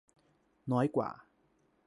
[0.71, 1.09] น้อยกว่า